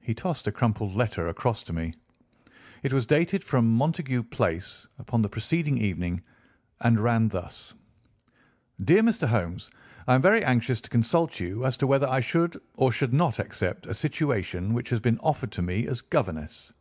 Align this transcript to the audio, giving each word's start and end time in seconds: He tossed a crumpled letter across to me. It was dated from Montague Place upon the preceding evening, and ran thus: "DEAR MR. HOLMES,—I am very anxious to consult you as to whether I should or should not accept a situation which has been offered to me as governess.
He 0.00 0.12
tossed 0.12 0.48
a 0.48 0.50
crumpled 0.50 0.96
letter 0.96 1.28
across 1.28 1.62
to 1.62 1.72
me. 1.72 1.94
It 2.82 2.92
was 2.92 3.06
dated 3.06 3.44
from 3.44 3.76
Montague 3.76 4.24
Place 4.24 4.88
upon 4.98 5.22
the 5.22 5.28
preceding 5.28 5.78
evening, 5.78 6.22
and 6.80 6.98
ran 6.98 7.28
thus: 7.28 7.72
"DEAR 8.82 9.04
MR. 9.04 9.28
HOLMES,—I 9.28 10.16
am 10.16 10.20
very 10.20 10.44
anxious 10.44 10.80
to 10.80 10.90
consult 10.90 11.38
you 11.38 11.64
as 11.64 11.76
to 11.76 11.86
whether 11.86 12.08
I 12.08 12.18
should 12.18 12.60
or 12.74 12.90
should 12.90 13.12
not 13.12 13.38
accept 13.38 13.86
a 13.86 13.94
situation 13.94 14.74
which 14.74 14.90
has 14.90 14.98
been 14.98 15.20
offered 15.20 15.52
to 15.52 15.62
me 15.62 15.86
as 15.86 16.00
governess. 16.00 16.72